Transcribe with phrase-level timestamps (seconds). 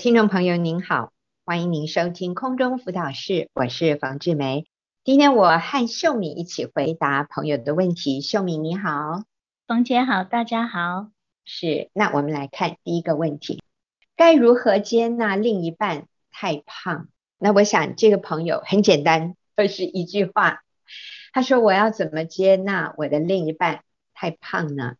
[0.00, 1.12] 听众朋友您好，
[1.44, 4.64] 欢迎您收听空中辅导室，我是冯志梅。
[5.04, 8.22] 今天我和秀敏一起回答朋友的问题。
[8.22, 9.24] 秀敏你好，
[9.66, 11.10] 冯姐好，大家好。
[11.44, 13.62] 是，那我们来看第一个问题，
[14.16, 17.08] 该如何接纳另一半太胖？
[17.36, 20.62] 那我想这个朋友很简单，就是一句话，
[21.34, 23.82] 他说我要怎么接纳我的另一半
[24.14, 24.94] 太胖呢？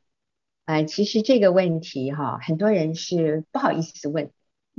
[0.67, 4.31] 呃，其实这个问题哈，很多人是不好意思问。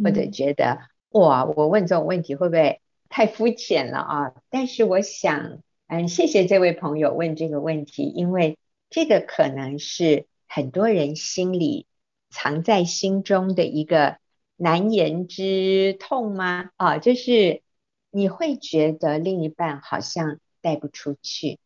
[0.04, 0.79] 或者觉得
[1.09, 4.33] 哇，我问这种问题会不会太肤浅了啊？
[4.50, 8.57] 但是我想，嗯，谢谢这位朋友问这个问题，因为
[8.89, 11.86] 这个可能是很多人心里
[12.29, 14.18] 藏在心中的一个
[14.55, 16.71] 难言之痛吗？
[16.77, 17.61] 啊，就是
[18.10, 21.60] 你会觉得另一半好像带不出去。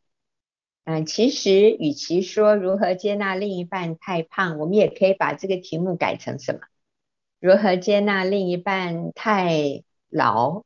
[0.86, 6.62] 嗯，其实与其说如何接纳另一半太胖，我们也可以把这个题目改成什么？
[7.46, 10.64] 如何接纳另一半太老、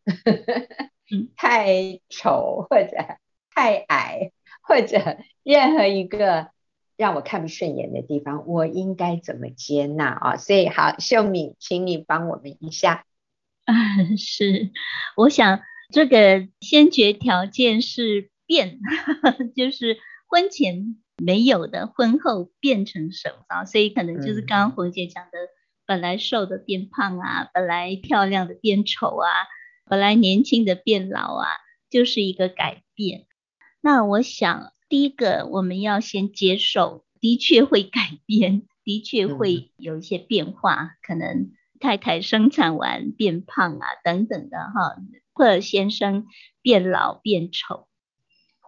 [1.35, 2.95] 太丑或者
[3.53, 4.31] 太矮，
[4.61, 6.51] 或者任何一个
[6.95, 10.37] 让我看不顺眼的地方，我应该怎么接纳啊？
[10.37, 13.03] 所以好，秀敏，请你帮我们一下。
[13.65, 14.71] 嗯， 是，
[15.17, 15.59] 我想
[15.91, 18.79] 这个先决条件是变，
[19.53, 23.65] 就是婚前没有的，婚后变成什么啊？
[23.65, 25.37] 所以可能就是刚刚红姐讲的。
[25.89, 29.27] 本来瘦的变胖啊，本来漂亮的变丑啊，
[29.85, 31.47] 本来年轻的变老啊，
[31.89, 33.25] 就是一个改变。
[33.81, 44.95] 那我想，第一个我们要先接受，的确会改变，的确会有一些变化，嗯、可能太太生产完变胖啊，等等的哈，
[45.33, 46.27] 或者先生
[46.61, 47.87] 变老变丑，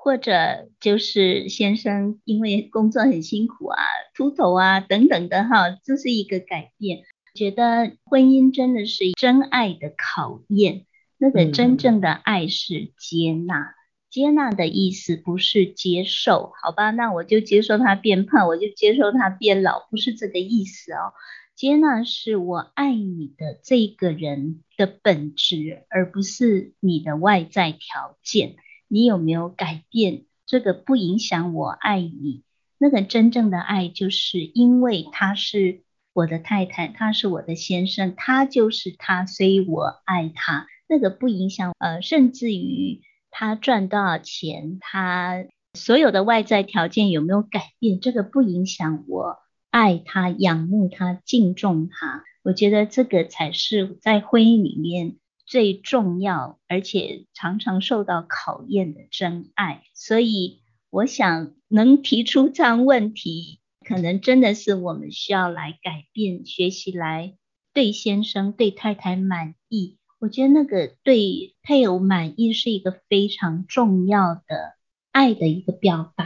[0.04, 3.78] 或者就是先生因为工作很辛苦啊，
[4.16, 7.04] 秃头啊，等等的哈，这是一个改变。
[7.36, 10.88] 觉得婚姻真的是真爱的考验，
[11.20, 13.76] 那个真正的爱是接纳。
[14.10, 16.90] 接纳的意思不是接受，好吧？
[16.90, 21.14] 那我就接受他变胖，我就接受他变老，不是这个意思哦。
[21.56, 28.56] 接纳是我爱你的这个人的本质，而不是你的外在条件。
[28.92, 30.26] 你有没有改变？
[30.46, 32.44] 这个不影响我爱你。
[32.78, 35.84] 那个真正的爱，就是因为他是。
[36.14, 40.68] 我的太太，他是我的先生，他就是他，所以我爱他。
[40.90, 43.00] 那个不影响，呃，甚至于
[43.30, 49.38] 他赚多少钱，他所有的外在条件有没有改变，这个不影响我
[49.70, 52.26] 爱他、仰慕他、敬重他。
[52.44, 55.16] 我觉得这个才是在婚姻里面
[55.52, 59.84] 最重要，而且常常受到考验的真爱。
[59.94, 63.60] 所以，我想能提出这样问题。
[63.86, 67.36] 可能真的是我们需要来改变，学习来
[67.74, 69.98] 对先生、对太太满意。
[70.20, 74.78] 我觉得那个对配偶满意是一个非常重要的
[75.12, 76.26] 爱的一个表达。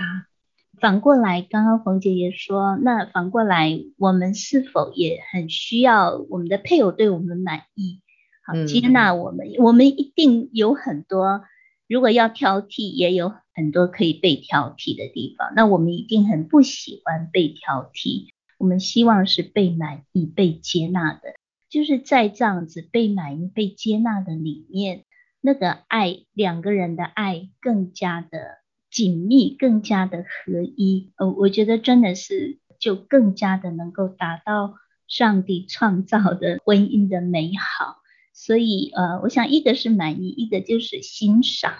[0.79, 8.01] 反过来，刚刚冯姐也说，那反过来，我们是否也很需要我们的配偶对我们满意，
[8.45, 9.47] 好接纳我们？
[9.47, 11.41] 嗯、我们一定有很多。
[11.87, 15.53] 如果要挑剔，也有很多可以被挑剔的地方。
[15.55, 21.35] 那我们一定很不喜欢被挑剔，我们希望是被满意、被接纳的。
[21.69, 25.03] 就是在这样子被满意、被接纳的里面，
[25.41, 31.11] 那个爱，两个人的爱更加的紧密，更加的合一。
[31.17, 34.75] 呃，我觉得真的是就更加的能够达到
[35.07, 37.97] 上帝创造的婚姻的美好。
[38.35, 41.73] 所以，呃，我想一个是满意，一个就是欣赏。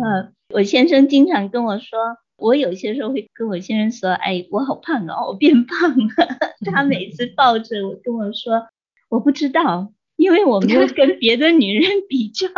[0.00, 1.98] 呃，我先生经常跟我说，
[2.36, 6.38] 我有些时候会跟我先生说，哎，我好胖哦，我变胖了。
[6.72, 8.68] 他每次抱着我跟我说，
[9.10, 9.92] 我不知道。
[10.16, 12.48] 因为我没有 跟别的女人比较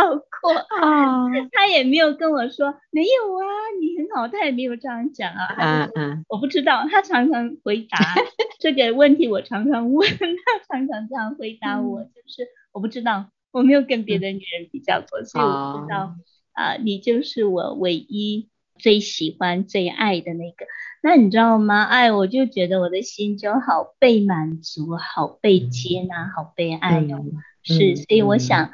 [0.41, 3.45] 过啊， 他也没有跟我说没有啊，
[3.81, 5.55] 你很好，他也没有这样讲啊。
[5.59, 7.99] 嗯嗯，我不知道，他常常回答
[8.61, 10.27] 这个问题，我常常问他，
[10.69, 16.15] 常常这样回答我，就是我不知道，我没有跟别的女人比较过，所以我不知道
[16.53, 20.67] 啊，你就是我唯一最喜欢、最爱的那个。
[21.03, 21.85] 那你知道吗？
[21.85, 27.25] 哎，我就觉得我的心就好被满足，好被接纳，好被爱哦。
[27.25, 28.73] 嗯、是，所以我想、嗯、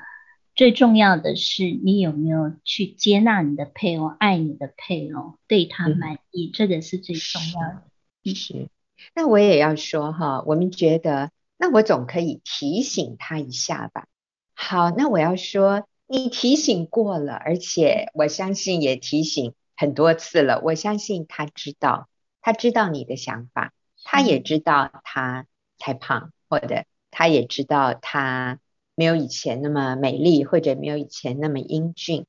[0.55, 7.83] 最重要的是你有没有去接纳你的配偶，爱你的配偶，对他满意，嗯、这个是最重要的。
[8.25, 8.69] 是，是。
[9.15, 14.07] 那我也要说哈，我们觉得，那我总可以提醒他一下吧。
[14.55, 22.09] 好，那我要说，你提醒过了，而且我相信也提醒很多次了，我相信他知道。
[22.41, 23.73] 他知道你的想法，
[24.03, 25.47] 他也知道他
[25.79, 28.61] 太胖或者他也知道他
[28.95, 32.27] 没有以前那么美丽，或者没有以前那么英俊。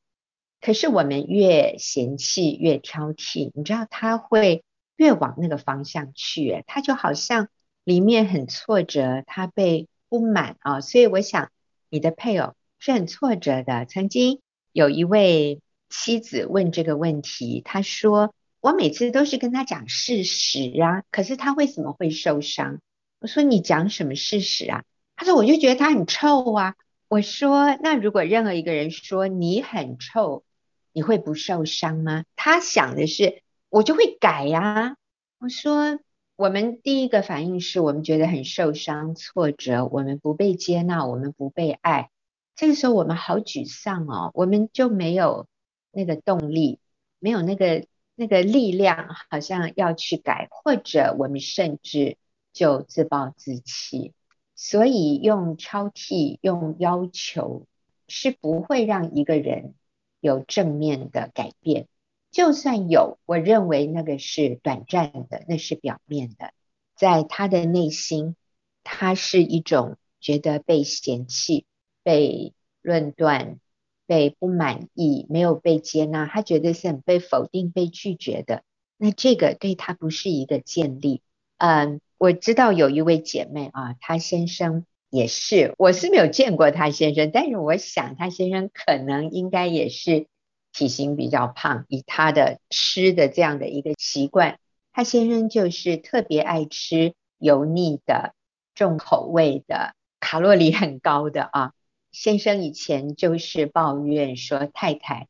[0.61, 4.63] 可是我们越嫌弃越挑剔，你知道他会
[4.95, 7.49] 越往那个方向去，他就好像
[7.83, 10.79] 里面很挫折，他被不满啊。
[10.79, 11.51] 所以我想
[11.89, 13.85] 你的配偶是很挫折的。
[13.85, 14.39] 曾经
[14.71, 15.59] 有一位
[15.97, 22.79] 妻子问这个问题，他说：“我每次都是跟他讲事实啊，可是他为什么会受伤？”
[23.19, 24.83] 我说：“你讲什么事实啊？”
[25.15, 26.75] 他说：“我就觉得他很臭啊。”
[27.07, 30.43] 我说：“那如果任何一个人说你很臭，
[30.91, 32.25] 你会不受伤吗？
[32.35, 34.97] 他想的是，我就会改呀。
[35.39, 35.99] 我说，
[36.35, 42.09] 我们第一个反应是我们觉得很受伤、挫折，我们不被接纳，我们不被爱。
[42.55, 45.47] 这个时候我们好沮丧哦，我们就没有
[45.95, 46.79] 那个动力，
[47.19, 52.17] 没有那个那个力量，好像要去改，或者我们甚至
[52.53, 54.13] 就自暴自弃。
[54.53, 57.65] 所以用挑剔、用要求
[58.07, 59.73] 是不会让一个人。
[60.21, 61.87] 有正面的改变，
[62.31, 66.51] 就算有，我认为那个是短暂的，那是表面的。
[66.95, 68.35] 在他的内心，
[68.83, 71.67] 他是一种觉得被嫌弃、
[72.01, 73.59] 被论断、
[74.07, 78.63] 被不满意、没有被接纳，他觉得是很被否定、被拒绝的。
[78.97, 81.21] 那这个对他不是一个建立。
[81.57, 84.85] 嗯，我知道有一位姐妹啊，她先生。
[85.11, 90.27] 也是，我是没有见过她先生，但是我想她先生可能应该也是
[90.73, 94.59] 体型比较胖，以她的吃的这样的一个习惯，
[94.91, 98.33] 她先生就是特别爱吃油腻的、
[98.73, 101.71] 重口味的、卡路里很高的啊。
[102.15, 105.27] 先生以前就是抱怨说太太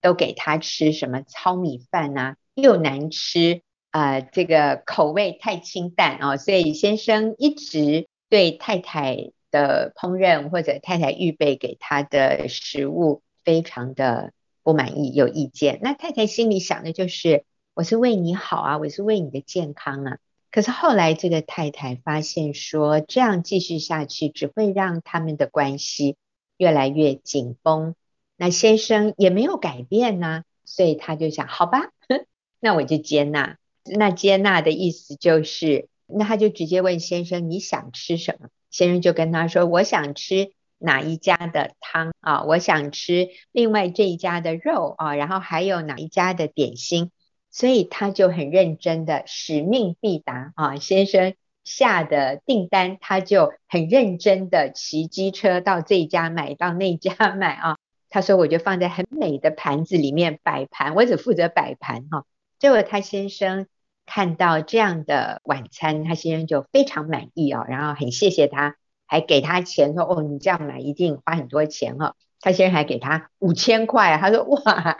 [0.00, 8.06] 都给他吃什么糙米饭呐、啊，又难吃啊、这个口味太清淡啊，所以先生一直。
[8.28, 14.32] 对太太的烹饪或者太太预备给他的食物非常的
[14.64, 15.78] 不满意，有意见。
[15.80, 20.18] 那太太心里想的就是，我是为你好啊，我是为你的健康啊。
[20.50, 26.16] 可是后来这个太太发现说，这样继续下去只会让他们的关系
[26.56, 27.94] 越来越紧绷。
[28.36, 31.90] 那先生也没有改变呢，所以他就想，好吧，
[32.60, 33.58] 那我就接纳。
[33.84, 35.88] 那接纳的意思就是。
[36.08, 38.48] 那他就直接问先生，你想吃什么？
[38.70, 47.10] 先生就跟他说，我想吃哪一家的汤啊，我想吃另外这一家的肉啊，然后还有哪一家的点心，
[47.50, 50.76] 所以他就很认真的使命必达啊。
[50.76, 51.34] 先生
[51.66, 57.76] 下的订单，他就很认真的骑机车到这家买，到那家买啊。
[58.08, 62.24] 他说我就放在很美的盘子里面摆盘，我只负责摆盘哈。
[62.58, 63.66] 结果他先生。
[64.08, 72.14] 看到这样的晚餐，他先生就非常满意哦，然后很谢谢他，还给他钱说哦，你这样买一定花很多钱哦。
[72.40, 74.96] 他先生还给他五千块，他说哇，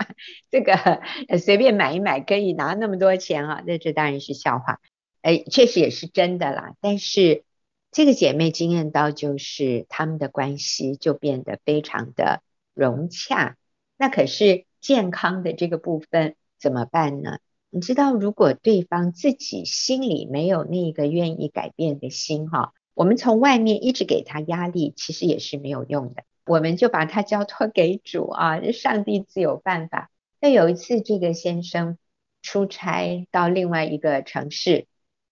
[0.50, 1.02] 这个
[1.38, 4.80] 随便买一买可以拿那么多钱啊，那这当然是笑话，
[5.26, 6.76] 哎，确实也是真的啦。
[6.80, 7.42] 但是
[7.90, 12.42] 这个姐妹经验到，就是他们的关系就变得非常的
[12.74, 13.56] 融洽。
[13.96, 17.38] 那可是健康的这个部分怎么办呢？
[17.70, 26.22] 你知道，如果对方自己心里没有那个愿意改变的心哈，我们从外面一直给他压力，其实也是没有用的。
[26.44, 30.08] 我们就把他交托给主啊，上帝自有办法。
[30.40, 31.98] 那有一次，这个先生
[32.42, 34.86] 出差到另外一个城市，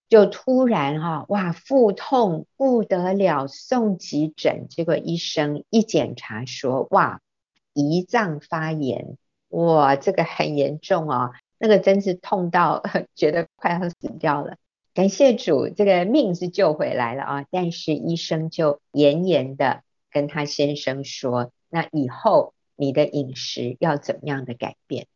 [0.08, 7.20] 就突然哈哇腹痛不得了，送急诊，结果医生一检查说哇
[7.72, 9.16] 胰脏发炎，
[9.48, 11.32] 哇这个很严重哦。
[11.58, 12.82] 那个真是痛到
[13.16, 14.56] 觉得快要死掉了，
[14.92, 17.46] 感谢主，这个命是救回来了啊！
[17.50, 25.06] 但是医生就严严的跟他先生说，那以后你的饮食要怎么样的改变？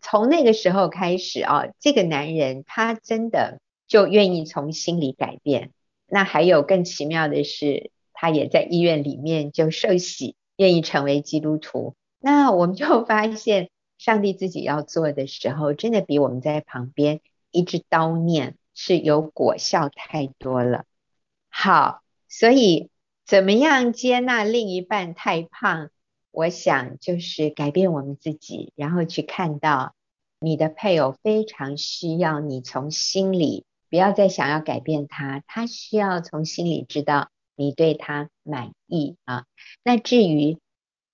[0.00, 5.72] 从那个时候开始啊，这个男人他真的就愿意从心里改变。
[6.06, 11.96] 那还有更奇妙的是，他也在医院里面就受洗，愿意成为基督徒。
[12.20, 13.70] 那我们就发现。
[14.00, 20.84] 上帝自己要做的时候，真的比我们在旁边一直叨念是有果效太多了。
[21.48, 22.90] 好，所以
[23.26, 25.90] 怎么样接纳另一半太胖？
[26.30, 29.96] 我想就是改变我们自己，然后去看到
[30.38, 39.44] 你的配偶非常需要你从心里，不要再想要改变他，他需要从心里知道你对他满意啊。
[39.82, 40.58] 那至于，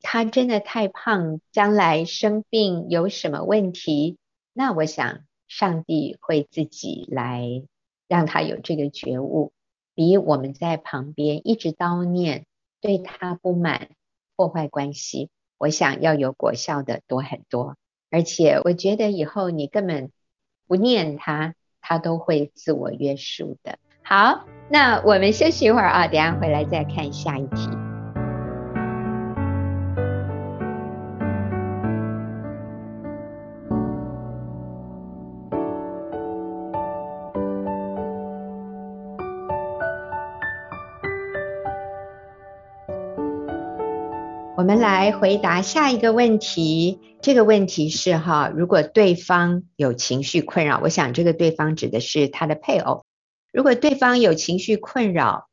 [0.01, 4.19] 他真的太胖，将来生病有什么问题？
[4.53, 7.63] 那我想上帝会自己来
[8.09, 9.53] 让他有这个觉悟。
[9.95, 12.47] 比我们在旁边一直叨念、
[12.81, 13.91] 对他不满、
[14.35, 17.77] 破坏关系，我想要有果效的多很多。
[18.11, 20.11] 而且我觉得以后你根本
[20.67, 21.55] 不念他，
[21.87, 23.79] 他都会自我约束的。
[24.03, 27.69] 好，那我们休息一会儿啊，等下回来再看下一题。
[44.65, 46.99] 我们来回答下一个问题。
[47.21, 53.05] 这个问题是哈，如果对方有情绪困扰，我想这个对方指的是他的配偶。
[53.53, 55.51] 如果对方有情绪困扰，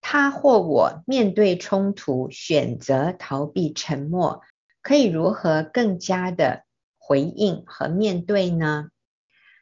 [0.00, 4.42] 他或我面对冲突选择逃避沉默，
[4.80, 6.62] 可以如何更加的
[6.98, 8.90] 回应和面对呢？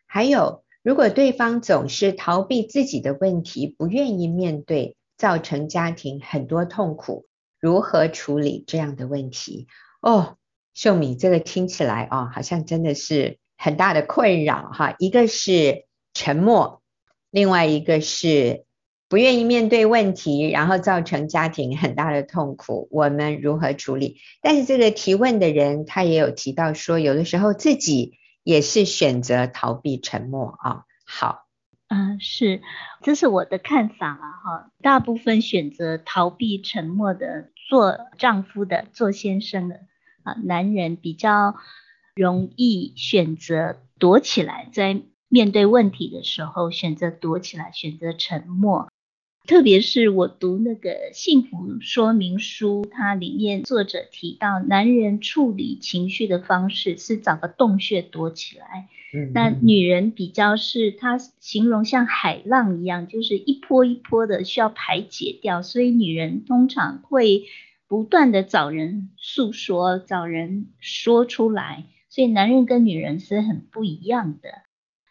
[0.04, 7.24] 还有，如果对方总是逃避自己的问题，不愿意面对，造成家庭很多痛苦。
[7.60, 9.68] 如何处理这样的问题？
[10.00, 10.38] 哦，
[10.74, 14.94] 秀敏，这个听起来哦，好像真的是很大的困扰哈。
[14.98, 16.82] 一个是沉默，
[17.30, 18.64] 另外一个是
[19.08, 22.88] 不愿意面对问题，然后造成家庭很大的痛苦。
[22.90, 24.16] 我们如何处理？
[24.40, 31.49] 但是这个提问的人他也有提到说，有的时候自己也是选择逃避沉默啊、好。
[31.90, 32.62] 嗯，是，
[33.02, 34.70] 这是我的看法了哈。
[34.80, 39.80] 大部分选择逃避沉默的，做丈夫的、做先生的
[40.22, 41.56] 啊，男人比较
[42.14, 48.88] 容易选择躲起来，在面对问题的时候选择躲起来，选择沉默。
[49.46, 58.88] 特别是我读那个幸福说明书，它里面作者提到，男人处理情绪的方式是找个洞穴躲起来。
[59.12, 67.46] 嗯，那女人比较是，她形容像海浪一样，就是一波一波的需要排解掉，所以女人通常会
[67.88, 74.50] 不断的找人诉说，找人说出来，所以男人跟女人是很不一样的。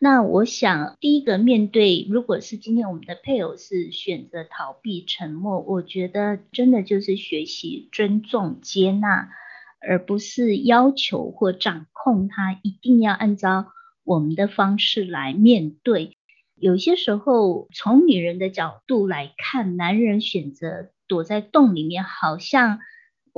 [0.02, 9.28] 那我想，第一个面对，如果是今天我们的配偶是选择逃避、沉默，我觉得真的就是学习尊重、接纳，
[9.82, 13.74] 而不是要求或掌控他，一定要按照
[14.06, 16.16] 我们的方式来面对。
[16.56, 22.80] 有些时候，从女人的角度来看，男人选择躲在洞里面，好像。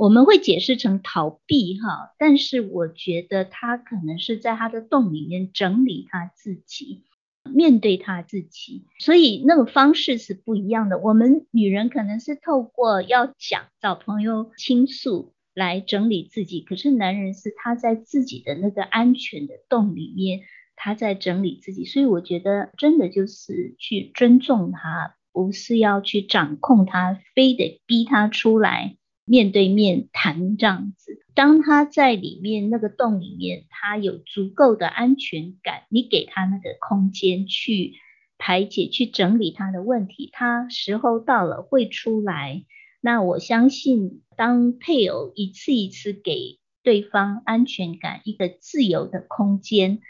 [0.02, 7.04] 我们会解释成逃避哈，但是我觉得他可能是在他的洞里面整理他自己，
[7.44, 10.98] 面对他自己，所以那个方式是不一样的。
[10.98, 20.40] 我们女人可能是透过要讲，找朋友倾诉来整理自己，可是男人是他在自己的那个安全的洞里面，
[20.74, 21.84] 他在整理自己。
[21.84, 28.96] 所以我觉得真的就是去尊重他，不是要去掌控他，非得逼他出来。
[29.24, 37.94] 面对面谈这样子，当他在里面那个洞里面，他有足够的安全感，你给他那个空间去
[38.36, 42.64] 排解、去整理他的问题，他时候到了会出来。
[43.00, 50.00] 那我相信，当配偶一次一次给对方安全感、一个自由的空间，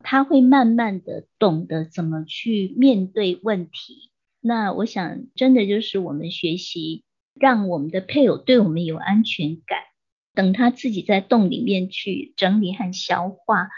[0.00, 4.10] 他会慢慢的懂得怎么去面对问题。
[4.40, 7.02] 那我想，真的就是我们学习。
[7.38, 9.80] 让我们的配偶对我们有安全感，
[10.34, 13.68] 等他自己在洞里面去整理和消化。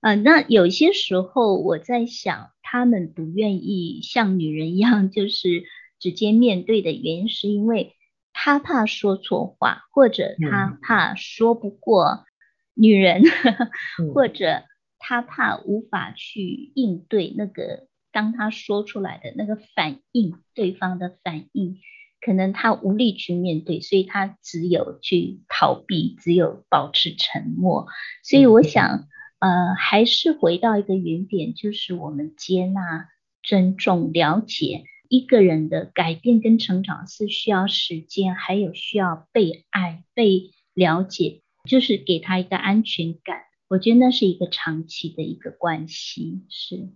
[0.00, 5.64] 呃，那有些时候我在想，他们不愿意像女人一样，就是
[5.98, 7.96] 直接面对的原因，是因为
[8.32, 12.24] 他怕说错话，或者他怕说不过
[12.72, 13.22] 女人，
[14.00, 14.62] 嗯、或者
[14.98, 21.78] 他怕无法去应对那个当他说出来的那个反应，对方的反应。
[22.20, 27.86] 可能他无力去面对，所以他只有去逃避，只有保持沉默。
[28.22, 29.08] 所以我想，
[29.38, 33.08] 呃，还是回到一个原点，就是我们接纳、
[33.42, 43.38] 尊重、了解一个人的改变跟成长是需要时间，还有需要被爱、被了解，就是给他一个安全感。
[43.66, 46.42] 我觉得那是一个长期的一个关系。
[46.50, 46.90] 是，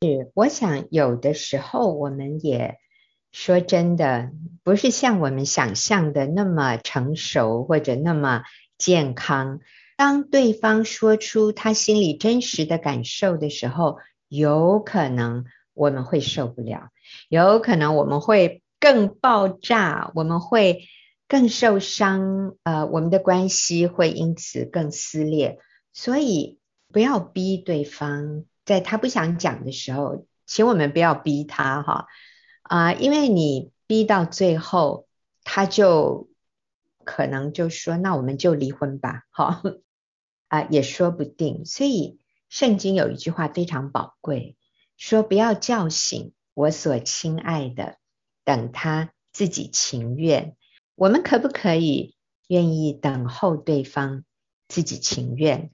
[0.00, 2.78] 是，我想有的时候我们也。
[3.38, 4.30] 说真的，
[4.64, 8.44] 不是像我们想象的那么成熟或者那么
[8.78, 9.60] 健康。
[9.98, 16.88] 当对方说出他心里真实的感受的时候，有可能我们会受不了，
[17.28, 20.88] 有可能我们会更爆炸，我们会
[21.28, 25.58] 更受伤，呃，我们的关系会因此更撕裂。
[25.92, 26.58] 所以
[26.90, 32.06] 不要逼对方，在他不想讲的时候，请我们不要逼他哈。
[32.68, 35.06] 啊、因为你逼到最后，
[35.44, 36.28] 他就
[37.04, 39.62] 可能就说，那我们就离婚吧，哈，
[40.48, 41.64] 啊，也说不定。
[41.64, 42.18] 所以
[42.48, 44.56] 圣经有一句话非常宝贵，
[44.96, 47.98] 说不要叫醒我所亲爱的，
[48.44, 50.56] 等他自己情愿。
[50.94, 52.16] 我们可不可以
[52.48, 54.24] 愿意等候对方
[54.66, 55.70] 自己情愿？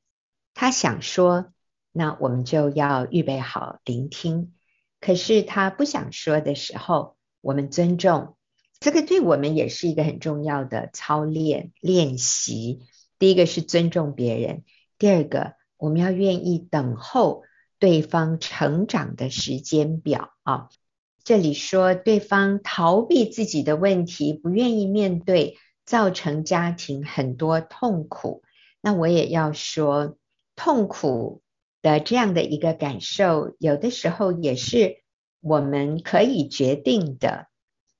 [0.52, 1.52] 他想说，
[1.92, 4.52] 那我们就要预备好聆听。
[5.02, 8.36] 可是他不想说的时候，我们尊重，
[8.78, 12.82] 这个对我们也是一个很重要的操练练习。
[13.18, 14.62] 第一个是尊重别人，
[14.98, 17.42] 第二个我们要愿意等候
[17.80, 20.68] 对方成长的时间表啊。
[21.24, 28.42] 这里说对方逃避自己的问题，不愿意面对，造成家庭很多痛苦。
[28.80, 30.16] 那我也要说，
[30.54, 31.41] 痛苦。
[31.82, 35.02] 的这样的一个感受，有的时候也是
[35.40, 37.48] 我们可以决定的。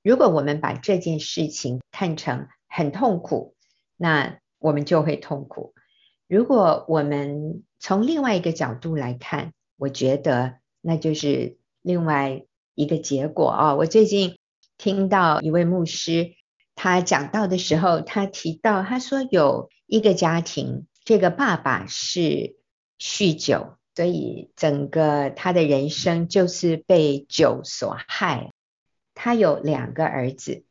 [0.01, 3.55] 如果我们把这件事情看成很痛苦，
[3.97, 5.73] 那我们就会痛苦。
[6.27, 13.75] 如果我们从另外一个角度来看，我觉得那就是另外一个结果啊。
[13.75, 14.37] 我最近
[14.77, 16.35] 听到一位牧师
[16.73, 22.55] 他讲到的时候，他提到他说有一个家庭，这个爸爸是。
[22.99, 28.51] 酗酒，所以整个他的人生就是被酒所害。
[29.13, 30.63] 他有两个儿子，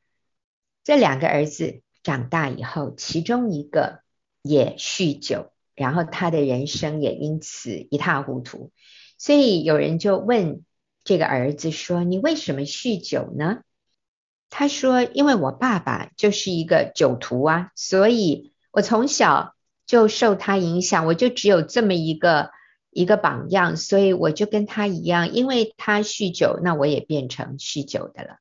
[0.82, 4.00] 这两个儿子长大以后，其中一个
[4.42, 8.72] 也酗酒，然后他的人生也因此一塌糊涂。
[9.18, 10.64] 所以有人就问
[11.04, 13.60] 这个儿子说：“你为什么酗酒呢？”
[14.50, 19.54] 他说：“因为我爸爸就是一个酒徒啊，所以我从小。”
[19.92, 22.50] 就受他影响，我就只有这么一个
[22.88, 28.36] 一个榜样，所以我就跟他一样，因为他酗酒，那我也变成酗酒的了。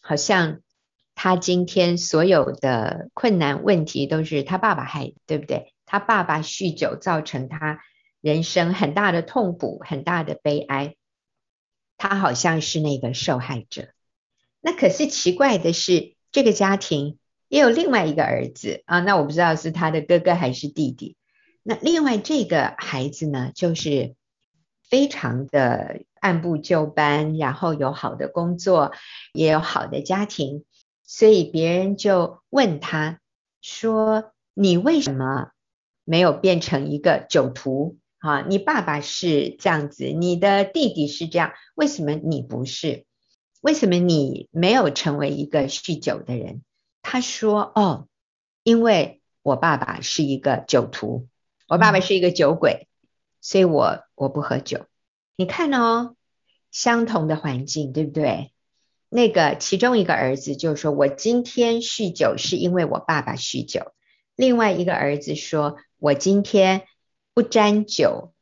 [0.00, 0.62] 好像
[1.14, 5.74] 他今天所有的困难问题都是他爸爸害，对不对？
[5.84, 7.78] 他爸爸酗酒造成他
[8.20, 10.96] 人生很大的痛苦，很大的悲哀，
[11.96, 13.90] 他好像是那个受害者。
[14.60, 17.20] 那可是奇怪的是，这个家庭。
[17.48, 21.16] 也有另外一个儿子啊，那我不知道是他的哥哥还是弟弟。
[21.62, 24.14] 那另外这个孩子呢，就是
[24.88, 28.92] 非常的按部就班，然后有好的工作，
[29.32, 30.64] 也有好的家庭，
[31.04, 33.20] 所以别人就问他
[33.60, 35.50] 说：“你为什么
[36.04, 37.98] 没有变成一个酒徒？
[38.18, 43.04] 啊，你爸爸是这样子，你的弟弟是这样，为什么你不是？
[43.60, 46.62] 为什么你没有成为一个酗酒的人？”
[47.08, 48.08] 他说：“哦，
[48.64, 51.28] 因为我爸爸是一个酒徒，
[51.68, 52.88] 我爸爸是一个酒鬼，
[53.40, 54.86] 所以我我不喝酒。
[55.36, 56.16] 你看哦，
[56.72, 58.50] 相同的环境，对不对？
[59.08, 63.92] 那个其中一个儿子就说：我今天酗酒是因为我爸爸酗酒。
[64.34, 66.82] 另外一个儿子说：我今天
[67.34, 68.32] 不沾酒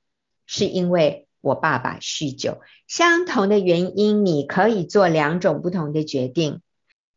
[0.46, 2.62] 是因为我爸爸酗酒。
[2.88, 6.62] 相同的原因，你可以做两种不同的决定。”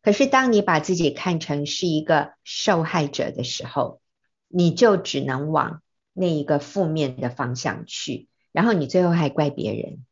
[0.08, 4.00] 可是，当你把自己看成是一个受害者的时候，
[4.48, 5.82] 你就只能往
[6.14, 10.06] 那一个负面的方向去，然后你最后还怪别人。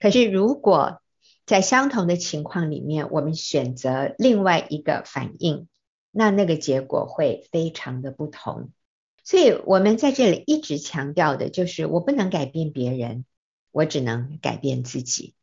[0.00, 1.02] 可是，如果
[1.44, 5.68] 在相同的情况里面，我们选择另外一个反应，
[6.10, 8.70] 那那个结果会非常的不同。
[9.24, 13.26] 所以，我们在这里一直强调的就是，我不能改变别人，
[13.72, 15.34] 我只能改变自己。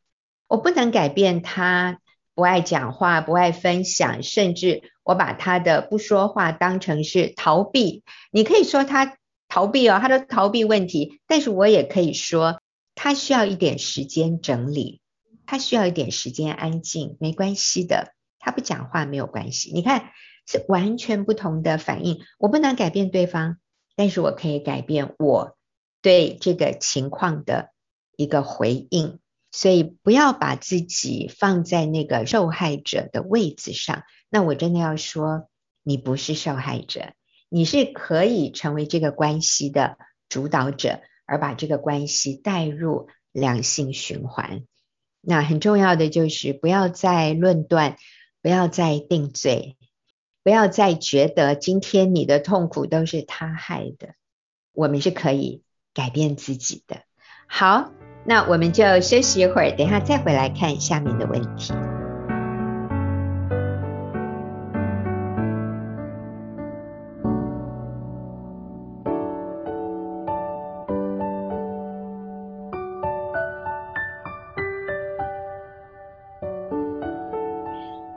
[0.48, 2.00] 我不能改变他。
[2.34, 8.04] 不爱讲话，不爱分享，甚至我把他的不说话当成是逃避。
[8.30, 9.18] 你可以说他
[9.48, 11.20] 逃避哦，他都逃避问题。
[11.26, 12.60] 但是我也可以说，
[12.94, 15.00] 他需要一点时间整理，
[15.44, 18.14] 他需要一点时间安静，没关系的。
[18.38, 19.70] 他不讲话没有关系。
[19.72, 20.10] 你看，
[20.46, 22.20] 是完全不同的反应。
[22.38, 23.58] 我不能改变对方，
[23.94, 25.56] 但是我可以改变我
[26.00, 27.70] 对这个情况的
[28.16, 29.20] 一个回应。
[29.52, 34.02] 所以不要把自己放在那个受害者的位置上。
[34.30, 35.48] 那我真的要说，
[35.82, 37.12] 你不是受害者，
[37.50, 39.98] 你是可以成为这个关系的
[40.30, 44.64] 主导者，而把这个关系带入良性循环。
[45.20, 47.98] 那很重要的就是不要再论断，
[48.40, 49.76] 不要再定罪，
[50.42, 54.14] 不要再觉得今天你的痛苦都是他害的。
[54.72, 55.62] 我们是可以
[55.92, 57.02] 改变自己的。
[57.46, 57.92] 好。
[58.24, 61.74] 那我们就休息一会儿，等一下再回来看下面的问题。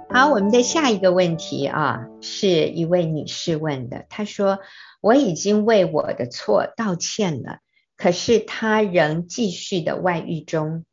[0.08, 4.06] 好，我们的下一个问题啊，是一位女士问的。
[4.08, 4.60] 她说
[5.02, 7.58] ：“我已经为我的错道歉了，
[7.98, 10.86] 可是他仍继续的外遇中，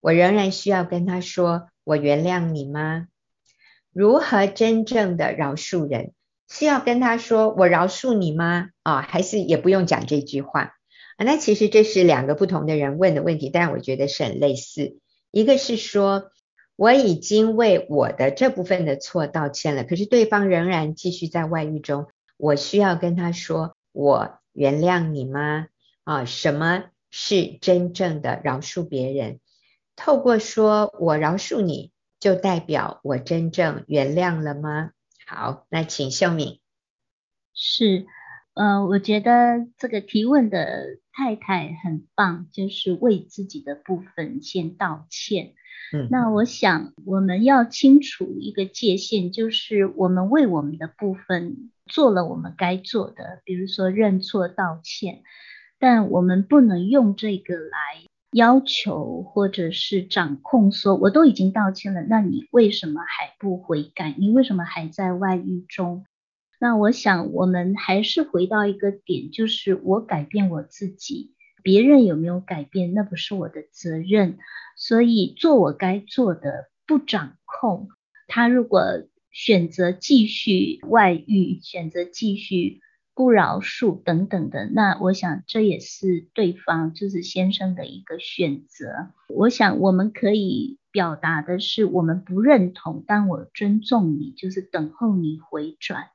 [0.00, 3.06] 我仍然需要跟他说我原谅你吗？
[3.92, 6.12] 如何真正的饶恕人？
[6.48, 8.70] 是要跟他说我饶恕你吗？
[8.82, 10.74] 啊，还是也不用讲这句话？
[11.16, 14.98] 啊，那其实这是两个不同的人问的问题，但我觉得是很类似。
[15.30, 16.30] 一个是说。”
[16.76, 22.06] 我已经为我的这部分的错道歉了，可是对方仍然继续在外遇中，
[22.38, 25.66] 我需要跟他说，我原谅你吗？
[26.04, 29.40] 啊，什么是真正的饶恕别人？
[29.96, 34.92] 透过说我饶恕你，就代表我真正原谅了吗？
[35.26, 36.60] 好，那请秀敏。
[37.54, 38.06] 是，
[38.54, 45.54] 呃，我觉得这个提问的太太很棒，就是为自己的部分先道歉。
[45.92, 55.22] 嗯，那我想我们要清楚一个界限，就是我们为我们的部分做了我们该做的，比如说认错道歉，
[55.80, 64.14] 但我们不能用这个来要求或者是掌控，说我都已经道歉了，那你为什么还不悔改？
[64.18, 66.04] 你为什么还在外遇中？
[66.60, 71.34] 那我想我们还是回到一个点，就是我改变我自己。
[71.62, 74.38] 别人有没有改变，那不是我的责任，
[74.76, 77.88] 所以做我该做的，不掌控。
[78.28, 78.82] 他如果
[79.30, 82.80] 选择继续外遇，选择继续
[83.20, 89.10] 不饶恕等等的，那我想这也是对方就是先生的一个选择。
[89.28, 96.06] 我想我们可以表达的是，我们不认同，但我尊重你，就是等候你回转。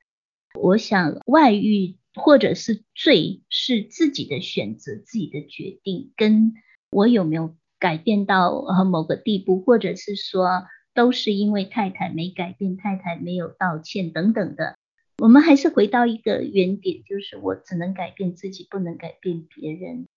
[0.59, 1.97] 我想外遇。
[2.17, 6.53] 或者是罪是自己的选择，自己的决定，跟
[6.89, 10.63] 我有没有改变到呃某个地步，或者是说
[10.93, 14.77] 都是因为太太没改变，太太没有道歉等等的，
[15.17, 20.07] 我们还是回到一个原点，就是我只能改变自己，不能改变别人。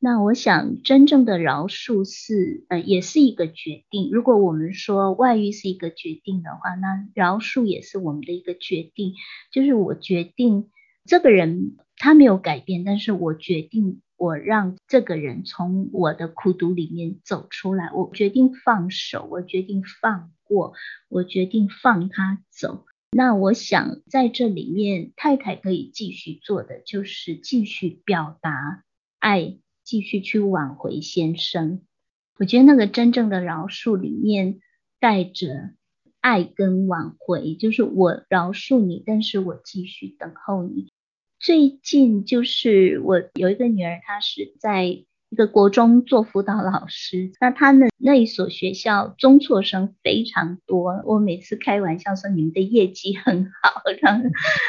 [0.00, 4.10] 那我想真正的饶恕是呃也是一个决定。
[4.12, 9.14] 如果我们说外遇是一个决定的话，那饶恕也是我们的一个决定，
[9.52, 10.70] 就是我决定。
[11.04, 17.90] 这个人他没有改变，但是我决定，我让这个人从我的苦毒里面走出来。
[17.92, 20.74] 我决定放手，我决定放过，
[21.08, 22.84] 我决定放他走。
[23.10, 28.84] 那我想在这里面，太太可以继续做的就是继续表达
[29.18, 31.82] 爱，继续去挽回先生。
[32.38, 34.60] 我觉得那个真正的饶恕里面
[35.00, 35.74] 带着。
[36.20, 40.90] 爱跟挽回，就是我饶恕你，但是我继续等候你。
[41.38, 51.02] 最近就是我有一个女儿，她是在一个国中做辅导老师，那他的那一所学校中辍生非常多。
[51.04, 54.28] 我每次开玩笑说你们的业绩很好，然后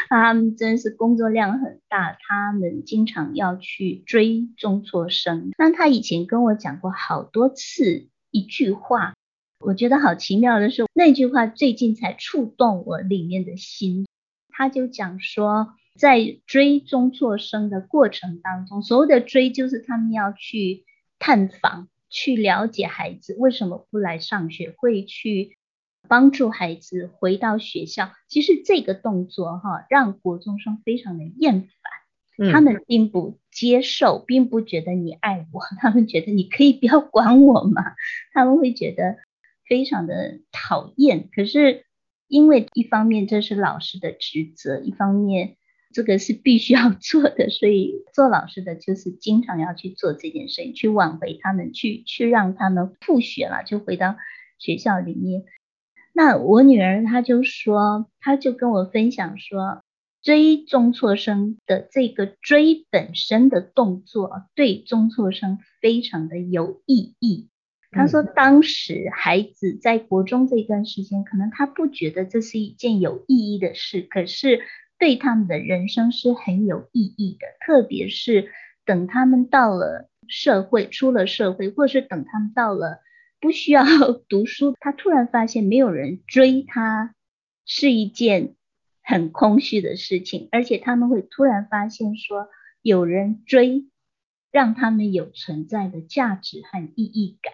[0.10, 5.52] 他们真是工作量很大，他们经常要去追中辍生。
[5.58, 9.13] 那他以前跟我讲过好多次一句话。
[9.62, 14.08] 我觉得好奇妙的是，那句话最近才触动我里面的心。
[14.48, 20.86] 他就讲说，在追中辍生的过程当中，所谓的追就是他们要去
[21.17, 25.58] 探访，去了解孩子为什么不来上学，会去
[26.08, 28.12] 帮助孩子回到学校。
[28.28, 31.67] 其实这个动作哈，让国中生非常的厌
[32.38, 37.95] 烦，他们并不接受，并不觉得你爱我，他们觉得你可以不要管我嘛，
[38.34, 39.17] 他们会觉得。
[39.69, 41.86] 非常的讨厌，可是
[42.28, 45.58] 因为一方面这是老师的职责，一方面
[45.91, 54.15] 这个是必须要 做的，所以做老师的就是经常要去做这件事情，去挽回他们，去去让他们复学了，就回到
[54.58, 55.45] 学校里面。
[56.13, 59.84] 那我女儿她就说，她就跟我分享说，
[60.21, 67.47] 追中辍生的这个追本身的动作，对中辍生非常的有意义。
[67.91, 74.62] 她说，当时孩子在国中这段时间，可能他不觉得这是一件有意义的事，可是
[74.99, 77.47] 对他们的人生是很有意义的。
[77.65, 78.51] 特别是
[78.85, 82.99] 等他们到了社会，出了社会，或是等他们到了
[83.39, 83.83] 不需要
[84.29, 87.15] 读书，他突然发现没有人追他，
[87.65, 88.55] 是一件
[89.01, 92.49] 很空虚的事情，而且他们会突然发现说，
[92.81, 93.88] 有人追，
[94.51, 97.53] 让他们有存在的价值和意义感。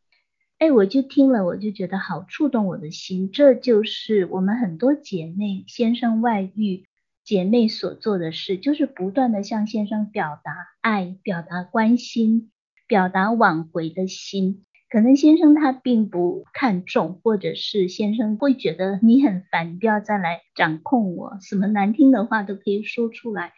[0.57, 3.29] 哎，我就听了，我就觉得好触动我的心。
[3.31, 6.85] 这就是我们很多姐妹先生外遇
[7.25, 12.51] 姐妹所做的事，就是不断的向先生表达爱，表达关心，
[12.87, 14.63] 表达挽回的心。
[14.87, 23.53] 可能先生他并不看重，或者是先生会觉得你很烦，不要再来掌控我，什么难听的话都可以说出来。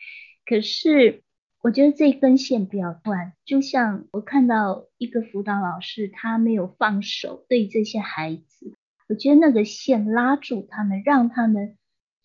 [0.46, 1.24] 可是
[1.62, 8.74] 我觉得这根线不要断，就像我看到一个辅导老师，他没有放手对这些孩子，
[9.10, 11.76] 我觉得那个线拉住他们，让他们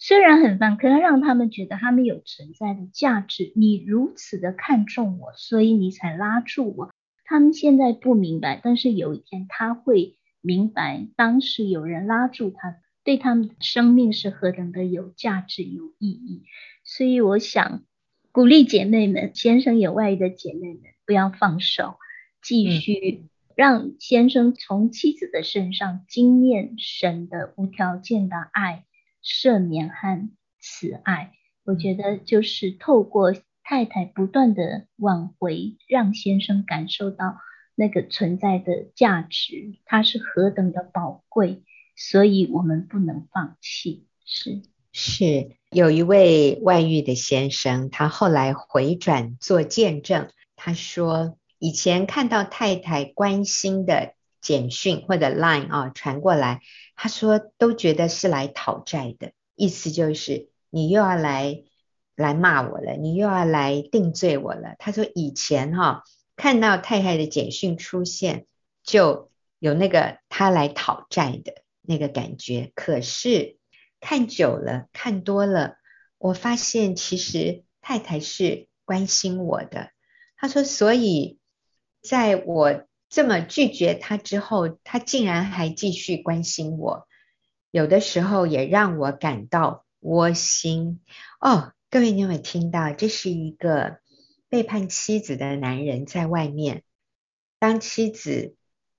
[0.04, 3.52] 虽然很棒，可能让他们觉得他们有存在的价值。
[3.54, 6.90] 你如此的看重我，所以你才拉住我。
[7.24, 16.42] 他们现在不明白，但是有一天他会明白，当时有人拉住他，对他们的生命是何等的有价值、有意义。
[16.82, 17.84] 所以我想
[18.32, 21.94] 鼓励姐妹们，先生有外遇的姐妹们，不要放手，
[22.42, 28.84] 继续让先生从妻子的身上经验神的无条件的爱、
[29.24, 31.32] 赦免和慈爱。
[31.64, 33.34] 我觉得就是透过。
[33.64, 37.36] 太太不断的挽回，让先生感受到
[37.76, 41.62] 那个存在的价值，它是何等的宝贵，
[41.94, 44.08] 所以我们不能放弃。
[44.26, 56.62] 是是，有一位外遇的先生，他后来回转做见证，他说以前看到太太关心的简讯或者 Line 啊传过来，
[56.96, 61.64] 他说都觉得是来讨债的，意思就是你又要来。
[62.14, 64.76] 来骂我了，你又要来定罪我了。
[64.78, 66.04] 他说以前哈、
[66.36, 68.46] 看到太太的简讯出现，
[68.84, 72.70] 就有那个他来讨债的那个感觉。
[72.74, 73.56] 可是
[73.98, 75.78] 看久了，看多了，
[76.18, 79.90] 我发现其实太太是关心我的。
[80.36, 81.38] 他说，所以
[82.02, 87.06] 在我这么拒绝他之后，他竟然还继续关心我，
[87.70, 91.02] 有的时候也让我感到窝心
[91.38, 91.74] 哦。
[91.90, 92.94] 各位，你有没有听到？
[92.94, 93.98] 这是一个
[94.48, 96.84] 背叛妻子的男人在外面，
[97.58, 98.56] 当妻子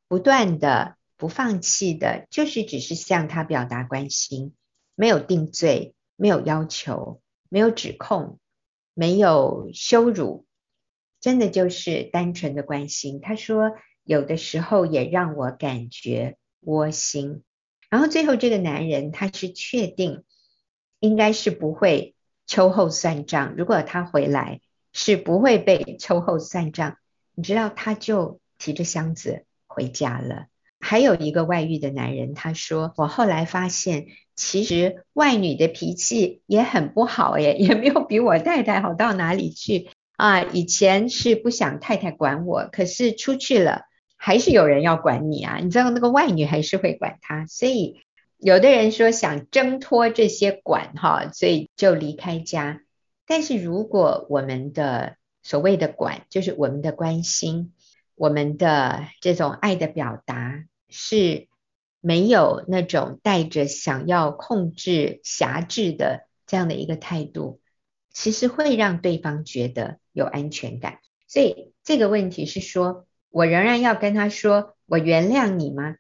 [0.08, 4.54] 不断的不放弃的，就是只是向他表达关心，
[4.94, 8.38] 没有定罪，没有要求，没有指控，
[8.94, 10.46] 没有羞辱，
[11.20, 13.20] 真的就是单纯的关心。
[13.20, 13.72] 他说，
[14.04, 17.44] 有的时候也让我感觉窝心。
[17.90, 20.24] 然后最后这个男人，他是确定
[21.00, 22.16] 应该是不会。
[22.46, 24.60] 秋后算账，如果他回来
[24.92, 26.98] 是不会被秋后算账，
[27.34, 30.48] 你知道他就提着箱子回家了。
[30.78, 40.44] 还有一个外遇的男人，他说：“我后来发现，其实外女的脾气也很不好耶，也没有比我太太好到哪里去啊。
[40.44, 43.84] 以前是不想太太管我，可是出去了
[44.24, 45.60] 还是有人要管你啊。
[45.62, 48.02] 你知道那个外女还是会管他，所以。”
[48.44, 52.82] 有的人说想挣脱这些管哈，所以就离开家。
[53.26, 57.72] 但是如果我们的所谓的管，就是我们的关心，
[58.16, 61.48] 我们的这种爱的表达是
[62.02, 67.62] 没有那种带着想要控制、辖制的这样的一个态度，
[68.12, 71.00] 其实会让对方觉得有安全感。
[71.30, 75.96] 所以这个问题是说，我仍然要跟他说，我原谅你吗？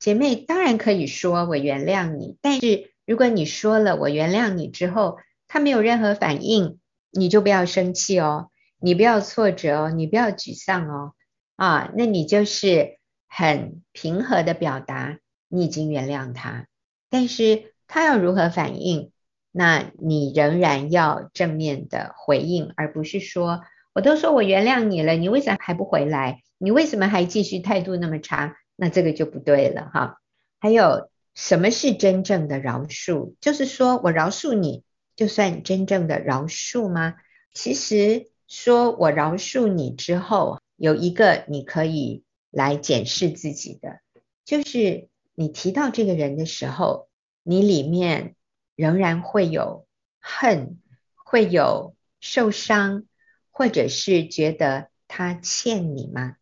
[0.00, 6.80] 姐妹当然可以说我原谅你，但是如果你说了我原谅你之后，他没有任何反应，
[7.12, 11.12] 你就不要生气哦，你不要挫折哦，你不要沮丧哦，
[11.54, 16.66] 啊，那你就是很平和的表达你已经原谅他，
[17.08, 19.12] 但是他要如何反应，
[19.52, 23.62] 那你仍然要正面的回应，而不是说
[23.94, 26.40] 我都说我原谅你了，你为啥还不回来？
[26.64, 28.56] 你为什么还继续态度那么差？
[28.74, 30.18] 那这个就不对了哈。
[30.58, 33.34] 还有什么是真正的饶恕？
[33.42, 34.82] 就是说我饶恕你，
[35.14, 37.16] 就算真正的饶恕吗？
[37.52, 44.00] 其实说我饶恕你之后，有一个你可以来检视自己的，
[44.46, 47.10] 就是你提到这个人的时候，
[47.42, 48.36] 你里面
[48.74, 49.86] 仍然会有
[50.18, 50.78] 恨，
[51.14, 53.04] 会有受伤，
[53.50, 56.36] 或者是觉得他欠你吗？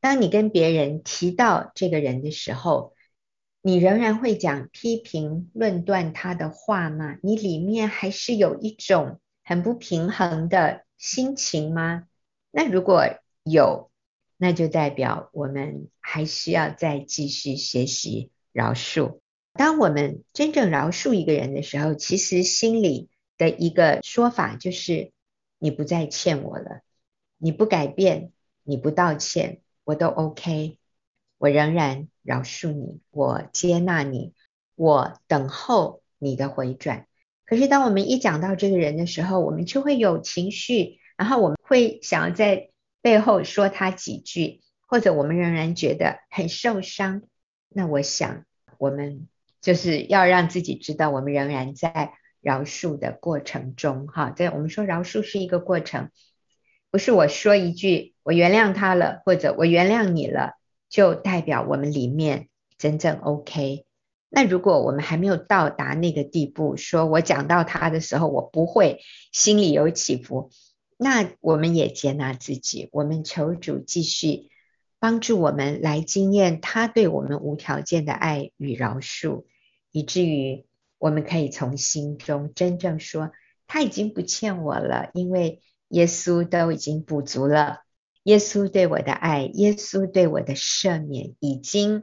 [0.00, 2.94] 当你跟别人提到这个人的时候，
[3.62, 7.18] 你仍然会讲批评、论断他的话吗？
[7.22, 12.04] 你里面还是有一种很不平衡的心情吗？
[12.50, 13.04] 那如果
[13.42, 13.90] 有，
[14.38, 19.20] 那就代表我们还需要再继续学习饶恕。
[19.52, 25.12] 当我们真正饶恕一个人的时候，其实心里的一个说法就是：
[25.58, 26.80] 你不再欠我了，
[27.36, 28.32] 你不改变，
[28.62, 29.60] 你不道歉。
[29.90, 30.78] 我都 OK，
[31.36, 34.34] 我仍然饶恕你，我接纳你，
[34.76, 37.08] 我等候你的回转。
[37.44, 42.70] 可是当我们一讲到这个人的时候，我们就会有情绪，然后我们会想要在
[43.02, 47.22] 背后说他几句，或者我们仍然觉得很受伤，
[47.68, 48.44] 那我想
[48.78, 49.26] 我们
[49.60, 56.10] 就是要让自己知道，我们仍然在饶恕的过程中，哈，对，我们说饶恕是一个过程，
[56.90, 60.54] 不是我说一句我原谅他了，或者我原谅你了，
[60.88, 62.48] 就代表我们里面
[62.78, 63.86] 真正 OK。
[64.28, 69.00] 那如果我们还没有到达那个地步，说我讲到他的时候，我不会
[69.32, 70.50] 心里有起伏，
[70.96, 74.50] 那我们也接纳自己，我们求主继续
[74.98, 79.44] 帮助我们来经验他对我们无条件的爱与饶恕，
[79.90, 80.66] 以至于
[80.98, 83.32] 我们可以从心中真正说，
[83.66, 87.82] 他已经不欠我了，因为耶稣都已经补足了，
[88.24, 92.02] 耶稣对我的爱，耶稣对我的赦免已经。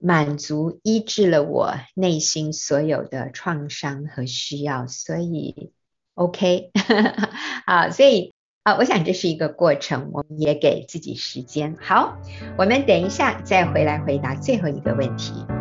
[0.00, 5.72] 满足医治了我内心所有的创伤和需要，所以
[6.14, 6.70] OK
[7.66, 11.76] 啊，所以啊，我想这是一个过程，我们也给自己时间。
[11.80, 12.16] 好，
[12.56, 15.57] 我们等一下再回来回答最后一个问题。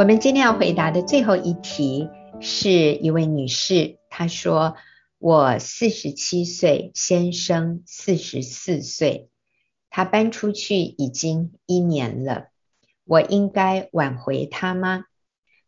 [0.00, 2.08] 我们今天要回答的最后一题
[2.40, 4.76] 是一位女士，她说
[5.20, 9.28] ：“我四十七岁，先生四十四岁，
[9.90, 12.46] 他搬出去已经一年了，
[13.04, 15.04] 我应该挽回他吗？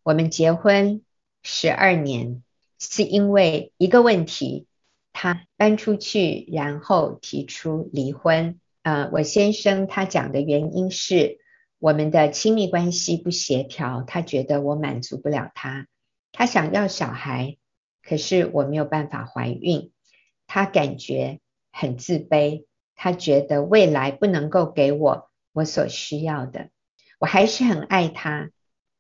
[0.03, 1.03] 我们结婚
[1.43, 2.43] 十二年，
[2.79, 4.67] 是因为一个问题，
[5.13, 8.59] 他搬出去，然后提出离婚。
[8.83, 11.39] 呃，我先生他讲的原因是。”
[11.83, 15.89] 我们的亲密关系不协调，他觉得我满足不了他，
[16.31, 17.57] 他想要小孩，
[18.05, 19.91] 可是我没有办法怀孕，
[20.47, 21.41] 他感觉
[21.73, 26.69] 很自卑，他觉得未来不能够给我我所需要的，
[27.19, 28.51] 我还是很爱他，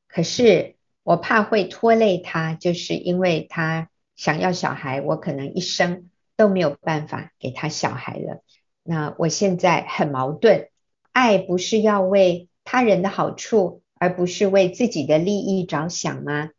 [0.08, 8.42] 可是我怕会拖累他，就是因为他想要小孩，我可能一生都没有办法给他小孩了，
[8.82, 10.68] 那我现在很矛盾，
[11.12, 16.50] 爱不是要为他人的好处，而不是为自己的利益着想吗？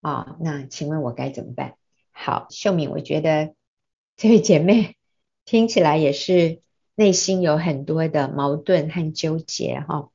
[0.00, 1.74] 啊、那请问我该怎么办？
[2.12, 3.54] 好，秀敏，我觉得
[4.16, 4.96] 这位姐妹
[5.44, 6.60] 听起来也是
[6.94, 10.10] 内心有很多的矛盾和纠结哈、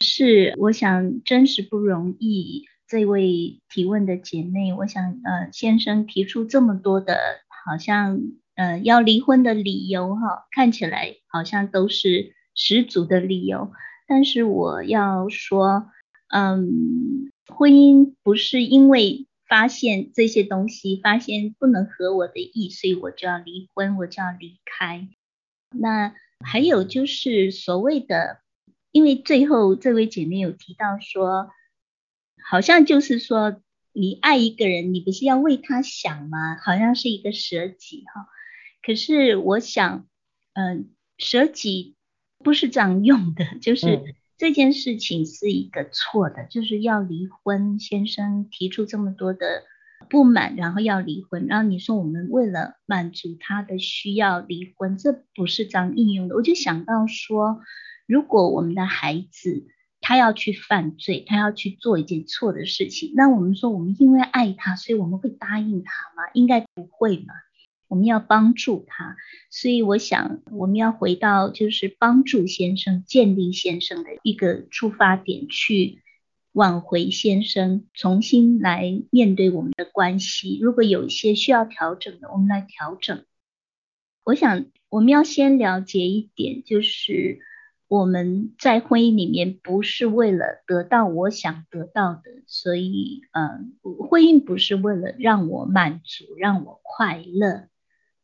[0.00, 2.64] 是，我想真是不容易。
[2.86, 7.18] 这位提问的姐妹，我想呃，先生提出这么多的，
[7.66, 8.20] 好像
[8.54, 13.72] 呃要离婚的理由哈，看起来好像都是十足的理由。
[14.06, 15.90] 但是我要说，
[16.28, 25.08] 嗯，婚姻不是因为发现这些东西，发现不能合我的意，所以我就要离婚，我就要离开。
[25.70, 26.14] 那
[26.44, 28.40] 还有就是所谓的，
[28.92, 31.50] 因为最后这位姐妹有提到说，
[32.48, 33.60] 好像就是说，
[33.92, 36.56] 你爱一个人，你不是要为他想吗？
[36.62, 38.28] 好像是一个舍己哈。
[38.82, 40.06] 可是我想，
[40.52, 41.95] 嗯，舍己。
[42.46, 47.80] 不是这样用的， 就是这件事情是一个错的，嗯、就是要离婚。
[47.80, 49.64] 先生提出这么多的
[50.08, 56.36] 不满，然后要离婚，然后你说我们为了满足他的需要离婚，这不是这样应用的。
[56.36, 57.60] 我就想到说，
[58.06, 59.66] 如果我们的孩子
[60.00, 66.30] 他要去犯罪，他要去做一件错的事情，那我们说我们因为爱他，所以我们会答应他吗？
[66.32, 67.34] 应该不会嘛。
[67.88, 69.16] 我们要帮助他，
[69.50, 76.02] 所以我想我们要回到就是帮助先生建立先生的一个出发点，去
[76.52, 80.58] 挽回先生，重新来面对我们的关系。
[80.60, 83.24] 如果有一些需要调整的，我们来调整。
[84.24, 87.38] 我想我们要先了解一点，就是
[87.86, 93.74] 我们在婚姻里面不是为了得到我想得到的，所以嗯，
[94.08, 97.68] 婚姻不是为了让我满足，让我快乐。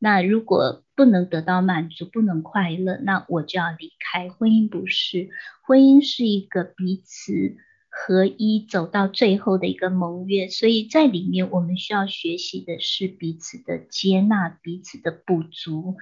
[0.05, 4.29] 那如果不能得到满足，不能快乐，那我就要离开。
[4.29, 5.29] 婚姻不是，
[5.65, 7.55] 婚姻是一个彼此
[7.89, 15.95] 合一走到最后的一个盟约，所以在里面我们需要学习的是彼此的接纳，彼此的不足。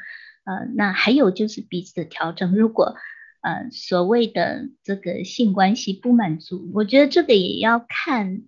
[0.45, 2.57] 呃，那还有就是彼此的调整。
[2.57, 2.95] 如果
[3.43, 8.45] 呃所谓的这个性关系不满足，我觉得这个也要看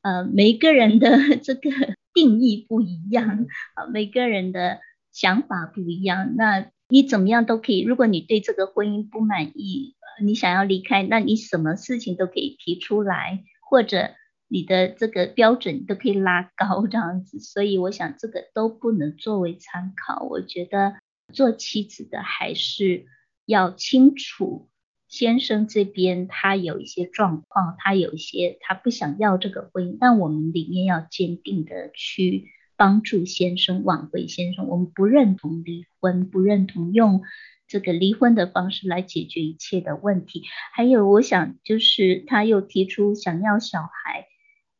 [0.00, 1.70] 呃每个人的 这个
[2.14, 4.80] 定义不一样啊，每个人的。
[5.14, 7.80] 想法不一样，那你怎么样都可以。
[7.82, 14.10] 如果你对这个婚姻不满意，你想要离开，那你什么事情都可以提出来，或者
[14.48, 17.38] 你的这个标准都可以拉高这样子。
[17.38, 20.24] 所以我想这个都不能作为参考。
[20.24, 20.96] 我觉得
[21.32, 23.06] 做妻子的还是
[23.46, 24.68] 要清楚
[25.08, 34.68] 先生这边他有一些状况，他有一些他不想要这个婚姻，但我们里面要坚定的去帮助先生挽回先生。
[34.68, 37.22] 我们不认同离婚，不认同用
[37.66, 40.42] 这个离婚的方式来解决一切的问题。
[40.72, 44.26] 还有，我想就是他又提出想要小孩，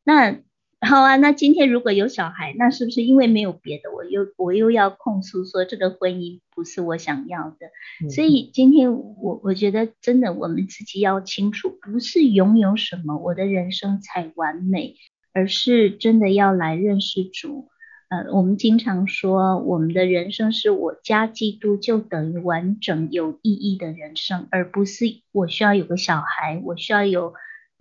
[0.03, 0.41] 那。
[0.81, 7.71] 好啊，那今天如果有小孩，那是不是因为没有别的，我又我又要控诉说这个婚姻不是我想要的？
[8.03, 14.95] 嗯、所以今天我我觉得真的我们自己要清楚，不是拥有什么我的人生才完美，
[15.33, 17.69] 而是真的要来认识主。
[18.09, 27.33] 呃，我们经常说我们的人生是我加基督就等于完整有意义的人生，而不是我需要有个小孩，我需要有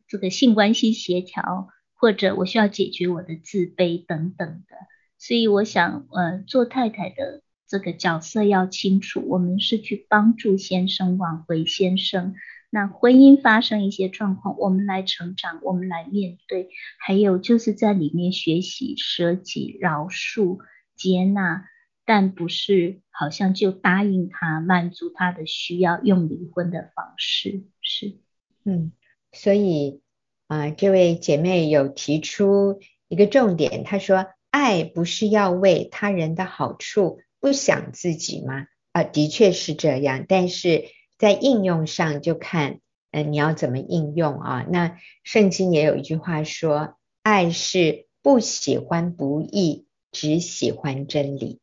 [0.09, 1.69] 这个性关系协调。
[1.97, 4.77] 或者我需要解决我的自卑等等的，
[5.17, 12.35] 所以我想，呃，做太太的这个角色要清楚，我们是去帮助先生挽回先生。
[12.75, 16.69] 那婚姻发生一些状况，我们来成长，我们来面对，
[16.99, 20.59] 还有就是在里面学习舍己、饶恕、
[20.97, 21.65] 接纳，
[22.05, 28.19] 但不是好像就答应他满足他的需要，用离婚的方式是，
[28.65, 28.91] 嗯，
[29.33, 30.01] 所以。
[30.47, 40.85] 啊，这位姐妹有提出一个重点，她说：“爱不是要为他人的好处，不想自己吗？”啊，的确是这样，但是
[41.25, 44.67] 在应用上就看，嗯，你要怎么应用啊？
[44.69, 51.61] 那圣经也有一句话说：“爱是不喜欢不义，只喜欢真理。”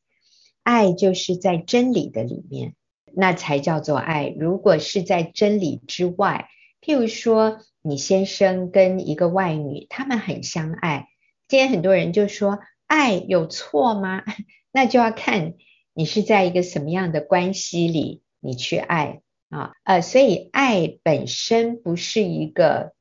[0.64, 2.74] 爱就是在真理的里面，
[3.14, 4.34] 那才叫做爱。
[4.36, 6.49] 如果是在真理之外，
[6.82, 11.07] 譬如说，你先生跟一个外女，他们很相爱。
[11.47, 12.57] 今天很多人就说，
[12.88, 14.24] 爱有错吗？
[14.74, 15.53] 那就要看
[15.93, 19.22] 你是在一个什么样的关系里，你去爱
[19.52, 19.74] 啊。
[19.84, 22.93] 呃，所以爱本身不是一个，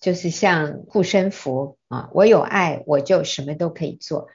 [0.00, 2.10] 就是像护身符啊。
[2.12, 4.26] 我有爱，我就什么都可以做。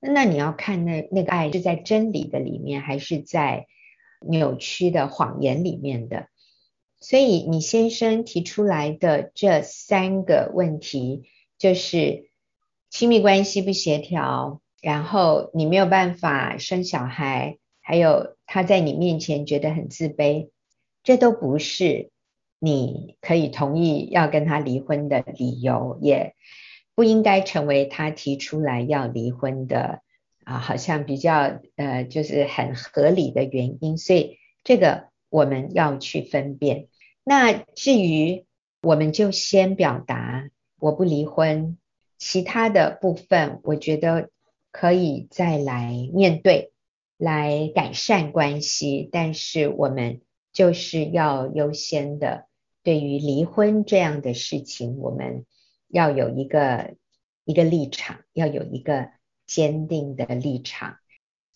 [0.00, 3.66] 那你要看那那个爱是在真理的里面，还是在
[4.26, 6.28] 扭曲的谎言里面的？
[6.98, 11.24] 所以你先生提出来的这三个问题，
[11.58, 12.30] 就是
[12.88, 20.50] 亲密关系不协调，然后你没有办法生小孩，还有他在你面前觉得很自卑，
[21.06, 22.10] 这都不是
[22.58, 26.34] 你可以同意要跟他离婚的理由，也
[26.96, 30.00] 不应该成为他提出来要离婚的
[30.42, 33.96] 啊，好像比较呃就是很合理的原因。
[33.98, 36.88] 所以这个我们要去分辨。
[37.22, 38.44] 那至于
[38.82, 40.50] 我们就先表达
[40.80, 41.78] 我不离婚，
[42.18, 44.30] 其他的部分我觉得
[44.72, 46.72] 可以再来面对，
[47.16, 49.08] 来改善关系。
[49.12, 50.22] 但是我们
[50.56, 52.46] 就是要优先的，
[52.82, 55.44] 对于离婚这样的事情，我们
[55.86, 56.94] 要有一个
[57.44, 59.10] 一个立场，要有一个
[59.46, 60.96] 坚定的立场。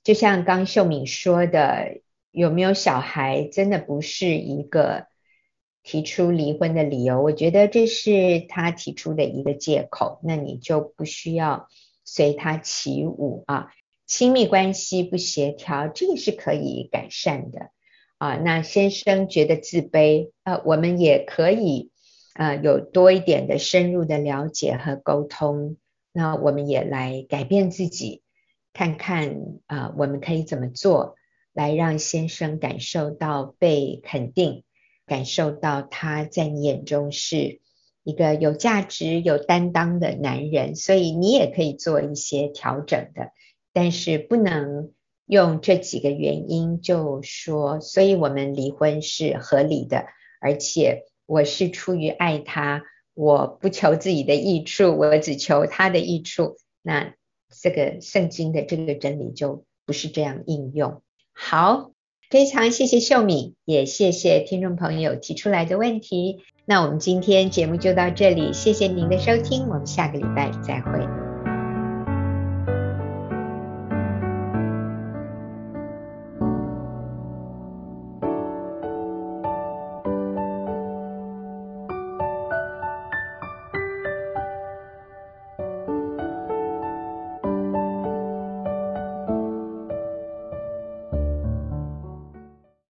[0.04, 5.06] 就像刚秀敏说的，有没有小孩真的不是一个。
[5.82, 11.68] 提出离婚的理由，我觉得这是他提出的一个借口，那你就不需要
[12.04, 13.70] 随他起舞啊。
[14.06, 17.70] 亲密关系不协调，这个是可以改善的
[18.20, 18.36] 啊。
[18.36, 21.90] 那先生觉得自卑，呃，我们也可以
[22.34, 25.76] 呃有多一点的深入的了解和沟通。
[26.12, 28.22] 那我们也来改变自己，
[28.72, 31.16] 看看啊，我们可以怎么做
[31.52, 34.62] 来让先生感受到被肯定。
[35.06, 37.60] 感受到他在你眼中是
[38.04, 43.32] 一个有价值、有担当的男人，所以你也可以做一些调整的，
[43.72, 44.92] 但是不能
[45.30, 50.04] 用这几个原因就说，所以我们离婚是合理的，
[50.40, 52.82] 而且我是出于爱他，
[53.14, 57.14] 我不求自己的益处，我只求他的益处，那
[57.62, 61.00] 这个圣经的这个真理就不是这样应用。
[61.32, 61.92] 好。
[62.30, 66.44] 非常谢谢秀敏，也谢谢听众朋友提出来的问题。
[66.64, 71.19] 那我们今天节目就到这里，谢谢您的收听，我们下个礼拜再会。